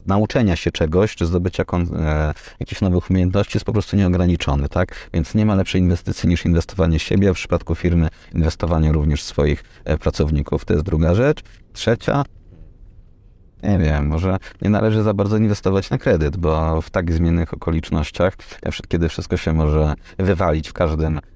[0.06, 1.64] nauczenia się czegoś, czy zdobycia
[1.96, 5.08] e, jakichś nowych umiejętności jest po prostu nieograniczony, tak?
[5.14, 9.26] Więc nie ma lepszej inwestycji niż inwestowanie w siebie, w przypadku firmy inwestowanie również w
[9.26, 10.64] swoich e, pracowników.
[10.64, 11.42] To jest druga rzecz.
[11.72, 12.24] Trzecia,
[13.62, 18.36] nie wiem, może nie należy za bardzo inwestować na kredyt, bo w tak zmiennych okolicznościach,
[18.88, 21.20] kiedy wszystko się może wywalić w każdym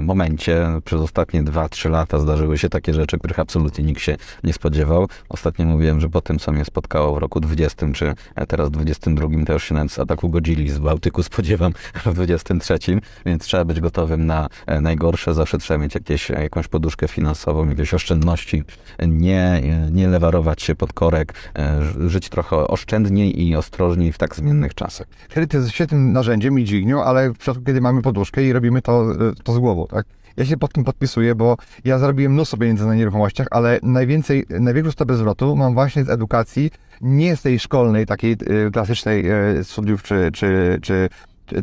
[0.00, 0.66] momencie.
[0.84, 5.08] Przez ostatnie 2-3 lata zdarzyły się takie rzeczy, których absolutnie nikt się nie spodziewał.
[5.28, 8.14] Ostatnio mówiłem, że po tym, co mnie spotkało w roku 20, czy
[8.48, 11.72] teraz 22, to już się nawet z ataku godzili z Bałtyku spodziewam
[12.06, 12.78] w 23,
[13.26, 15.34] więc trzeba być gotowym na e, najgorsze.
[15.34, 18.62] Zawsze trzeba mieć jakieś, jakąś poduszkę finansową, jakieś oszczędności,
[19.08, 24.74] nie, nie lewarować się pod korek, e, żyć trochę oszczędniej i ostrożniej w tak zmiennych
[24.74, 25.06] czasach.
[25.28, 29.06] Kredyt jest świetnym narzędziem i dźwignią, ale w przypadku, kiedy mamy poduszkę i robimy to
[29.46, 30.06] to z głową, tak?
[30.36, 34.92] Ja się pod tym podpisuję, bo ja zarobiłem mnóstwo pieniędzy na nieruchomościach, ale najwięcej, największą
[34.92, 38.32] stopę zwrotu mam właśnie z edukacji, nie z tej szkolnej, takiej
[38.66, 39.24] y, klasycznej
[39.58, 41.08] y, studiów czy, czy, czy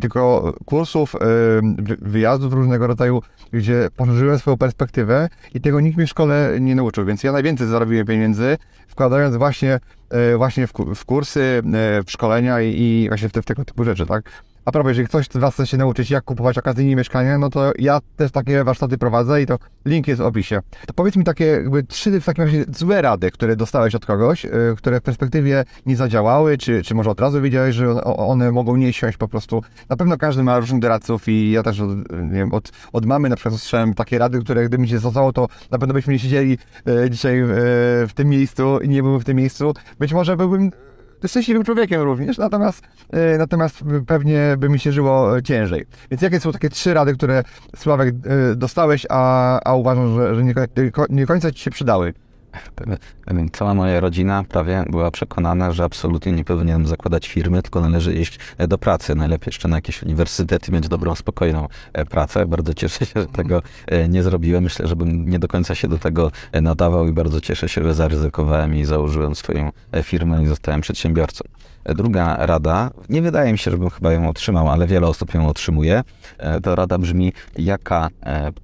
[0.02, 1.18] tylko kursów, y,
[1.78, 3.22] wy- wyjazdów różnego rodzaju,
[3.54, 7.68] gdzie poszerzyłem swoją perspektywę i tego nikt mi w szkole nie nauczył, więc ja najwięcej
[7.68, 9.80] zarobiłem pieniędzy, wkładając właśnie,
[10.34, 11.40] y, właśnie w, ku- w kursy,
[12.00, 14.32] y, w szkolenia i, i właśnie w, te, w tego typu rzeczy, tak?
[14.66, 17.72] A propos, jeżeli ktoś z Was chce się nauczyć, jak kupować okazyjnie mieszkania, no to
[17.80, 20.62] ja też takie warsztaty prowadzę i to link jest w opisie.
[20.88, 24.46] To powiedz mi takie jakby trzy w takim razie złe rady, które dostałeś od kogoś,
[24.46, 28.76] y, które w perspektywie nie zadziałały, czy, czy może od razu wiedziałeś, że one- mogą
[28.76, 29.64] nie siąść po prostu.
[29.90, 33.30] Na pewno każdy ma różnych doradców i ja też od, nie wiem, od, od mamy
[33.30, 36.20] na przykład usłyszałem takie rady, które gdyby mi się zostało, to na pewno byśmy nie
[36.20, 37.46] siedzieli e, dzisiaj e,
[38.08, 39.74] w tym miejscu i nie byłem w tym miejscu.
[40.00, 40.72] Być może byłbym
[41.28, 45.86] szczęśliwym człowiekiem również, natomiast, e, natomiast pewnie by mi się żyło ciężej.
[46.12, 47.44] Więc jakie są takie trzy rady, które
[47.76, 50.54] Sławek e, dostałeś, a, a uważam, że, że nie,
[51.10, 52.14] nie końca ci się przydały?
[53.54, 58.40] Cała moja rodzina prawie była przekonana, że absolutnie nie powinienem zakładać firmy, tylko należy iść
[58.58, 59.16] e, do pracy.
[59.16, 62.46] Najlepiej jeszcze na jakiś uniwersytet i mieć dobrą, spokojną e, pracę.
[62.46, 64.64] Bardzo cieszę się, że tego e, nie zrobiłem.
[64.64, 67.94] Myślę, że bym nie do końca się do tego nadawał i bardzo cieszę się, że
[67.94, 69.72] zaryzykowałem i założyłem swoją
[70.04, 71.44] firmę i zostałem przedsiębiorcą.
[71.86, 76.04] Druga rada, nie wydaje mi się, żebym chyba ją otrzymał, ale wiele osób ją otrzymuje.
[76.64, 78.10] To rada brzmi, jaka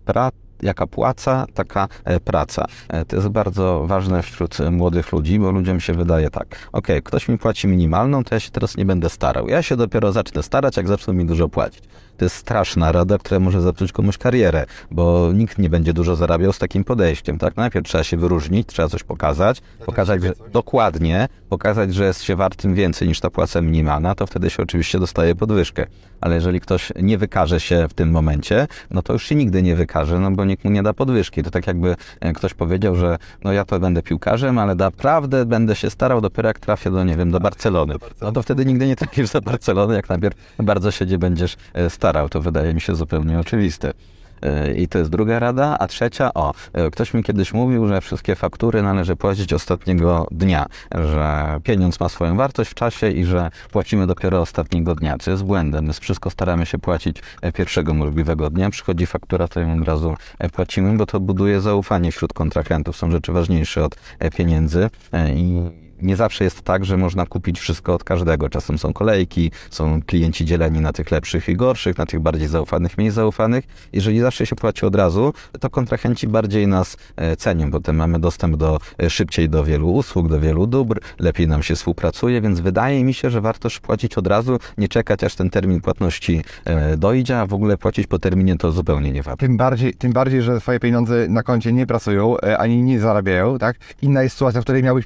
[0.06, 2.65] praca jaka płaca, taka e, praca.
[2.89, 7.03] E, To jest bardzo ważne wśród e, młodych ludzi, bo ludziom się wydaje tak, okej,
[7.03, 9.47] ktoś mi płaci minimalną, to ja się teraz nie będę starał.
[9.47, 11.83] Ja się dopiero zacznę starać, jak zaczną mi dużo płacić.
[12.19, 16.53] To jest straszna rada, która może zepsuć komuś karierę, bo nikt nie będzie dużo zarabiał
[16.53, 17.58] z takim podejściem, tak?
[17.58, 22.75] Najpierw trzeba się wyróżnić, trzeba coś pokazać, pokazać, że dokładnie, pokazać, że jest się wartym
[22.75, 25.86] więcej niż ta płaca minimalna, to wtedy się oczywiście dostaje podwyżkę.
[26.21, 29.75] Ale jeżeli ktoś nie wykaże się w tym momencie, no to już się nigdy nie
[29.75, 31.43] wykaże, no bo nikt mu nie da podwyżki.
[31.43, 35.75] To tak jakby e, ktoś powiedział, że no ja to będę piłkarzem, ale naprawdę będę
[35.75, 37.95] się starał dopiero jak trafię do, nie wiem, do Barcelony.
[38.21, 42.29] No to wtedy nigdy nie trafisz do Barcelony, jak najpierw bardzo się będziesz e, starał.
[42.29, 43.93] To wydaje mi się zupełnie oczywiste.
[44.41, 45.77] E, I to jest druga rada.
[45.79, 50.65] A trzecia, o, e, ktoś mi kiedyś mówił, że wszystkie faktury należy płacić ostatniego dnia,
[50.91, 55.43] że pieniądz ma swoją wartość w czasie i że płacimy dopiero ostatniego dnia, co jest
[55.43, 55.85] błędem.
[55.85, 58.69] My wszystko staramy się płacić e, pierwszego możliwego dnia.
[58.69, 60.15] Przychodzi faktura, to ją od razu
[60.53, 62.97] płacimy, bo to buduje zaufanie wśród kontrahentów.
[62.97, 63.95] Są rzeczy ważniejsze od
[64.37, 64.89] pieniędzy
[65.35, 65.61] i
[66.01, 68.49] nie zawsze jest tak, że można kupić wszystko od każdego.
[68.49, 72.97] Czasem są kolejki, są klienci dzieleni na tych lepszych i gorszych, na tych bardziej zaufanych,
[72.97, 73.65] mniej zaufanych.
[73.93, 77.71] Jeżeli zawsze się płaci od razu, to kontrahenci bardziej nas e, cenią.
[77.71, 81.75] Potem mamy dostęp do e, szybciej do wielu usług, do wielu dóbr, lepiej nam się
[81.75, 85.81] współpracuje, więc wydaje mi się, że warto płacić od razu, nie czekać aż ten termin
[85.81, 89.45] płatności e, dojdzie, a w ogóle płacić po terminie to zupełnie nie warto.
[89.45, 93.77] Tym bardziej, tym bardziej, że swoje pieniądze na koncie nie pracują, ani nie zarabiają, tak?
[94.01, 95.05] Inna jest sytuacja, w której miałbyś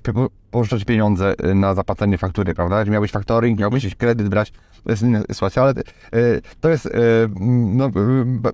[0.54, 2.86] pożyczać pieniądze e, na zapłacenie faktury, prawda?
[2.86, 4.52] Że miałbyś faktoring, miałbyś jakiś kredyt brać,
[4.84, 5.76] to jest inna sytuacja, ale e,
[6.62, 7.90] to jest mm, no,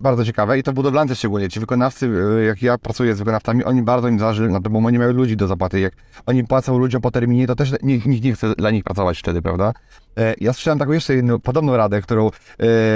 [0.02, 2.10] bardzo ciekawe i to budowlance szczególnie, ci wykonawcy,
[2.48, 5.38] jak ja pracuję z wykonawcami, oni bardzo im zależy na to, bo oni mają ludzi
[5.38, 5.94] do zapłaty, jak
[6.26, 9.42] oni płacą ludziom po terminie, to też nikt, nikt nie chce dla nich pracować wtedy,
[9.42, 9.74] prawda?
[10.18, 12.30] E, Ja słyszałem taką jeszcze jedną podobną radę, którą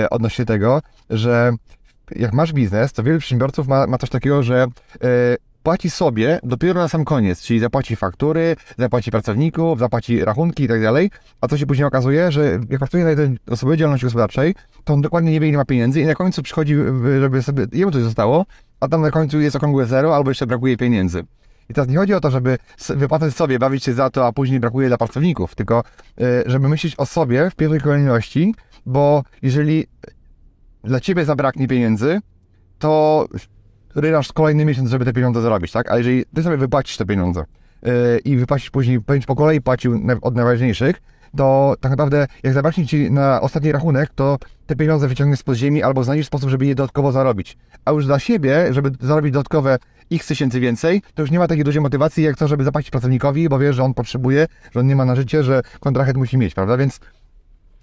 [0.03, 1.53] e, odnośnie tego, że
[2.15, 4.63] jak masz biznes, to wielu przedsiębiorców ma, ma coś takiego, że
[5.03, 5.07] e,
[5.63, 10.81] płaci sobie dopiero na sam koniec, czyli zapłaci faktury, zapłaci pracowników, zapłaci rachunki i tak
[10.81, 14.93] dalej, a co się później okazuje, że jak pracuje na jednej osobie działalności gospodarczej, to
[14.93, 16.75] on dokładnie nie wie, ile ma pieniędzy i na końcu przychodzi,
[17.19, 18.45] żeby sobie, jemu coś zostało,
[18.79, 21.23] a tam na końcu jest okrągłe zero, albo jeszcze brakuje pieniędzy.
[21.69, 22.57] I teraz nie chodzi o to, żeby
[22.89, 25.83] wypłacać sobie, bawić się za to, a później brakuje dla pracowników, tylko
[26.21, 29.87] y, żeby myśleć o sobie w pierwszej kolejności, bo jeżeli
[30.83, 32.19] dla ciebie zabraknie pieniędzy,
[32.79, 33.25] to
[33.95, 35.91] rynasz kolejny miesiąc, żeby te pieniądze zarobić, tak?
[35.91, 37.45] A jeżeli ty sobie wypłacisz te pieniądze
[37.81, 37.91] yy,
[38.25, 41.01] i wypłacisz później, po kolei płacił od najważniejszych,
[41.37, 45.83] to tak naprawdę jak zabraknie ci na ostatni rachunek, to te pieniądze wyciągniesz spod ziemi
[45.83, 47.57] albo znajdziesz sposób, żeby je dodatkowo zarobić.
[47.85, 49.77] A już dla siebie, żeby zarobić dodatkowe
[50.11, 53.49] x tysięcy więcej, to już nie ma takiej dużej motywacji, jak to, żeby zapłacić pracownikowi,
[53.49, 56.53] bo wie, że on potrzebuje, że on nie ma na życie, że kontrahent musi mieć,
[56.53, 56.77] prawda?
[56.77, 56.99] Więc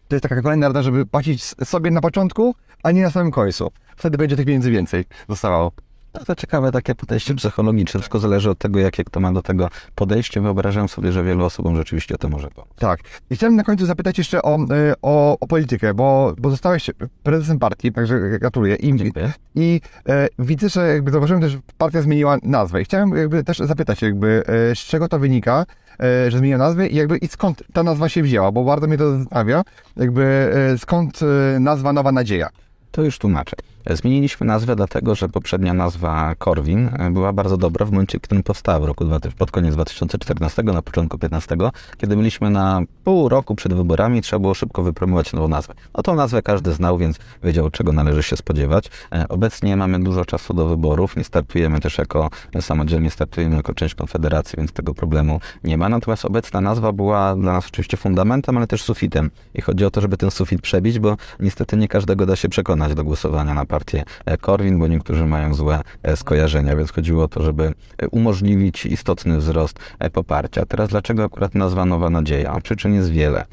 [0.08, 3.70] to jest taka kolejna rada, żeby płacić sobie na początku, a nie na samym końcu.
[3.96, 5.72] Wtedy będzie tych pieniędzy więcej zostawało.
[6.14, 9.68] No to ciekawe takie podejście psychologiczne, wszystko zależy od tego, jakie kto ma do tego
[9.94, 10.40] podejście.
[10.40, 12.70] Wyobrażam sobie, że wielu osobom rzeczywiście to może pomóc.
[12.78, 13.00] Tak.
[13.30, 16.90] I chciałem na końcu zapytać jeszcze o, y, o, o politykę, bo, bo zostałeś
[17.22, 18.74] prezesem partii, także gratuluję.
[18.74, 19.32] I, Dziękuję.
[19.54, 22.82] i e, widzę, że jakby zauważyłem też, że partia zmieniła nazwę.
[22.82, 25.66] I chciałem jakby też zapytać, jakby e, z czego to wynika,
[26.00, 28.98] e, że zmieniła nazwę i jakby i skąd ta nazwa się wzięła, bo bardzo mnie
[28.98, 29.62] to zastanawia,
[29.96, 31.20] jakby skąd
[31.60, 32.48] nazwa Nowa Nadzieja.
[32.90, 33.56] To już tłumaczę.
[33.86, 38.42] Zmieniliśmy nazwę dlatego, że poprzednia nazwa Korwin e, była bardzo dobra w momencie, w którym
[38.42, 39.04] powstała w roku
[39.38, 41.56] pod koniec 2014, na początku 2015,
[41.98, 45.74] kiedy byliśmy na pół roku przed wyborami, trzeba było szybko wypromować nową nazwę.
[45.96, 48.90] No tą nazwę każdy znał, więc wiedział, czego należy się spodziewać.
[49.12, 53.94] E, obecnie mamy dużo czasu do wyborów, nie startujemy też jako samodzielnie, startujemy jako część
[53.94, 55.88] Konfederacji, więc tego problemu nie ma.
[55.88, 59.30] Natomiast obecna nazwa była dla nas oczywiście fundamentem, ale też sufitem.
[59.54, 62.94] I chodzi o to, żeby ten sufit przebić, bo niestety nie każdego da się przekonać
[62.94, 67.28] do głosowania na partię e, Korwin, bo niektórzy mają złe e, skojarzenia, więc chodziło o
[67.28, 69.78] to, żeby e, umożliwić istotny wzrost
[70.12, 70.66] poparcia.
[70.66, 72.60] Teraz dlaczego akurat nazwa Nowa Nadzieja?
[72.62, 73.44] Przyczyn jest wiele.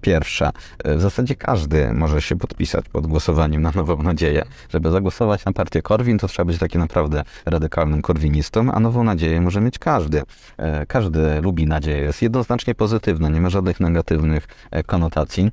[0.00, 0.52] Pierwsza,
[0.84, 4.44] w zasadzie każdy może się podpisać pod głosowaniem na Nową Nadzieję.
[4.68, 9.40] Żeby zagłosować na partię Korwin, to trzeba być taki naprawdę radykalnym korwinistą, a Nową Nadzieję
[9.40, 10.22] może mieć każdy.
[10.88, 12.02] Każdy lubi nadzieję.
[12.02, 14.46] Jest jednoznacznie pozytywna, nie ma żadnych negatywnych
[14.86, 15.50] konotacji.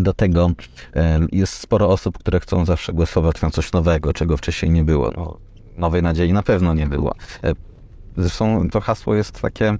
[0.00, 0.50] Do tego
[0.96, 5.10] e, jest sporo osób, które chcą zawsze głosować na coś nowego, czego wcześniej nie było.
[5.16, 5.38] No,
[5.76, 7.14] nowej nadziei na pewno nie było.
[7.44, 7.52] E,
[8.16, 9.78] zresztą to hasło jest takie E,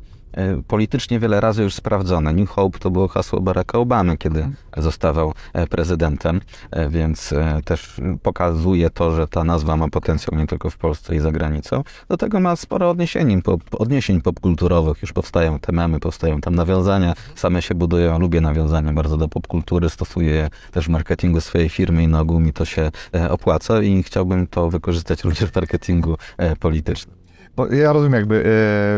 [0.68, 2.32] politycznie wiele razy już sprawdzone.
[2.32, 4.56] New Hope to było hasło Baracka Obamy, kiedy mhm.
[4.76, 10.70] zostawał e, prezydentem, e, więc też pokazuje to, że ta nazwa ma potencjał nie tylko
[10.70, 11.84] w Polsce i za granicą.
[12.08, 13.42] Do tego ma sporo odniesień,
[13.72, 15.02] odniesień popkulturowych.
[15.02, 18.18] Już powstają te memy, powstają tam nawiązania, same się budują.
[18.18, 22.40] Lubię nawiązania bardzo do popkultury, stosuję je też w marketingu swojej firmy i na ogół
[22.40, 22.90] mi to się
[23.30, 26.16] opłaca i chciałbym to wykorzystać również w marketingu
[26.60, 27.23] politycznym.
[27.70, 28.44] Ja rozumiem, jakby,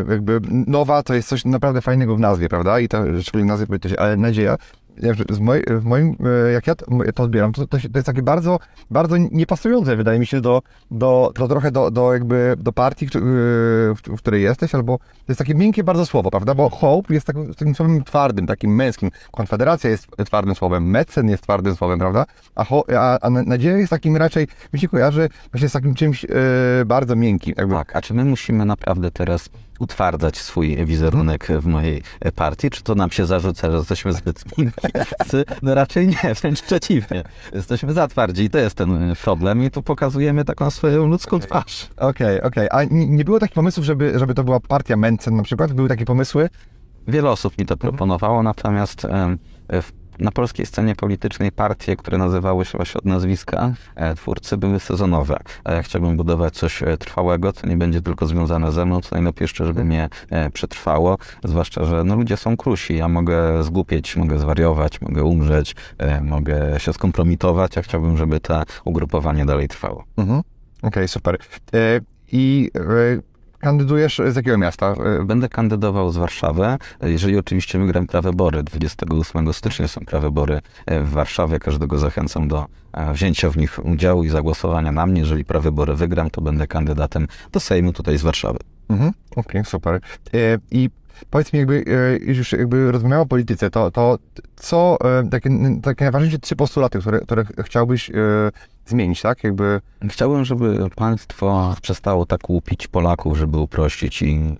[0.07, 2.79] e, jakby nowa to jest coś naprawdę fajnego w nazwie, prawda?
[2.79, 4.57] I to szczególnie nazwie powiedzieć, ale nadzieja
[5.29, 6.15] z moj, w moim,
[6.47, 8.59] e, jak ja to odbieram, to, to, jest takie bardzo,
[8.91, 13.09] bardzo niepasujące, wydaje mi się, do, do, do trochę do, do jakby do partii, e,
[13.95, 16.55] w, której jesteś, albo to jest takie miękkie bardzo słowo, prawda?
[16.55, 19.11] Bo hope jest takim, takim słowem twardym, takim męskim.
[19.31, 22.25] Konfederacja jest twardym słowem, mecen jest twardym słowem, prawda?
[22.55, 26.25] A, ho, a, a nadzieja jest takim raczej, mi się kojarzy właśnie z takim czymś
[26.25, 26.27] e,
[26.85, 27.53] bardzo miękkim.
[27.57, 27.73] Jakby.
[27.75, 32.03] Tak, a czy my musimy naprawdę teraz utwardzać swój wizerunek w mojej
[32.35, 32.69] partii?
[32.69, 34.43] Czy to nam się zarzuca, że jesteśmy zbyt
[35.61, 37.23] No raczej nie, wręcz przeciwnie.
[37.53, 41.87] Jesteśmy za twardzi i to jest ten problem i tu pokazujemy taką swoją ludzką twarz.
[41.97, 42.69] Okej, okay, okej.
[42.69, 42.81] Okay.
[42.81, 45.73] A nie było takich pomysłów, żeby, żeby to była partia Mencen na przykład?
[45.73, 46.49] Były takie pomysły?
[47.07, 49.07] Wiele osób mi to proponowało, natomiast
[49.69, 54.79] w na polskiej scenie politycznej partie, które nazywały się właśnie od nazwiska, e, twórcy były
[54.79, 55.39] sezonowe.
[55.65, 59.43] Ja chciałbym budować coś e, trwałego, co nie będzie tylko związane ze mną, co najlepiej
[59.43, 64.39] jeszcze, żeby mnie e, przetrwało, zwłaszcza, że no, ludzie są krusi, ja mogę zgłupieć, mogę
[64.39, 65.75] zwariować, mogę umrzeć,
[66.21, 70.03] mogę się skompromitować, a chciałbym, żeby to ugrupowanie dalej trwało.
[70.17, 70.39] Mhm.
[70.39, 71.37] Okej, okay, super.
[72.31, 72.71] I
[73.59, 74.95] Kandydujesz z jakiego miasta?
[75.25, 78.63] Będę kandydował z Warszawy, jeżeli oczywiście wygram prawybory.
[78.63, 81.59] 28 stycznia są prawybory w Warszawie.
[81.59, 85.21] Każdego zachęcam do e, wzięcia w nich udziału i zagłosowania na mnie.
[85.21, 88.59] Jeżeli prawybory wygram, to będę kandydatem do Sejmu tutaj z Warszawy.
[88.89, 89.99] Mhm, Okej, okay, super.
[90.33, 90.89] E, I
[91.29, 94.17] powiedz mi, jakby e, już jakby rozmawiamy o polityce, to, to
[94.55, 94.97] co
[95.31, 95.49] takie,
[95.83, 98.11] takie najważniejsze trzy postulaty, które, które chciałbyś
[98.85, 99.43] zmienić, tak?
[99.43, 99.81] Jakby...
[100.09, 104.57] Chciałbym, żeby państwo przestało tak łupić Polaków, żeby uprościć i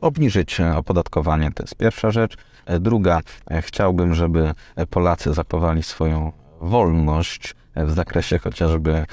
[0.00, 1.52] obniżyć opodatkowanie.
[1.52, 2.36] To jest pierwsza rzecz.
[2.80, 3.20] Druga,
[3.60, 4.52] chciałbym, żeby
[4.90, 9.06] Polacy zachowali swoją wolność w zakresie chociażby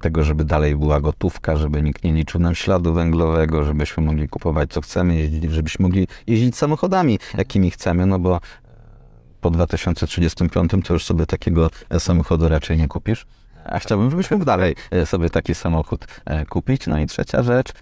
[0.00, 4.70] tego, żeby dalej była gotówka, żeby nikt nie liczył nam śladu węglowego, żebyśmy mogli kupować
[4.70, 8.40] co chcemy, żebyśmy mogli jeździć samochodami, jakimi chcemy, no bo
[9.40, 13.26] po 2035 to już sobie takiego samochodu raczej nie kupisz
[13.68, 16.86] a chciałbym, żebyś mógł dalej e, sobie taki samochód e, kupić.
[16.86, 17.72] No i trzecia rzecz,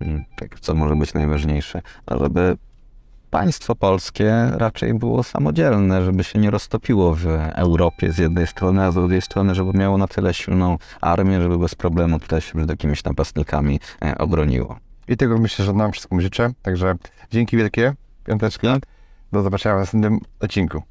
[0.00, 2.56] mm, tak, co może być najważniejsze, żeby
[3.30, 8.90] państwo polskie raczej było samodzielne, żeby się nie roztopiło w Europie z jednej strony, a
[8.90, 12.70] z drugiej strony, żeby miało na tyle silną armię, żeby bez problemu tutaj się przed
[12.70, 14.78] jakimiś napastnikami e, obroniło.
[15.08, 16.50] I tego myślę, że nam wszystkim życzę.
[16.62, 16.94] Także
[17.30, 18.78] dzięki wielkie, piąteczka.
[19.32, 20.82] Do zobaczenia w następnym odcinku.